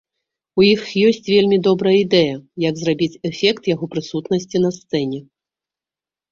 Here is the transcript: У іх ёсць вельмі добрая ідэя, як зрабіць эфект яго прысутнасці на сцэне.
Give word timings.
У 0.61 0.63
іх 0.75 0.87
ёсць 1.09 1.27
вельмі 1.33 1.59
добрая 1.67 1.93
ідэя, 2.05 2.35
як 2.69 2.73
зрабіць 2.81 3.19
эфект 3.31 3.63
яго 3.75 3.85
прысутнасці 3.95 4.57
на 4.67 4.75
сцэне. 4.81 5.25